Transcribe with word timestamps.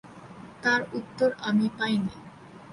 তার 0.63 0.81
উত্তর 0.93 1.29
আমি 1.41 1.65
পাইনি। 1.77 2.13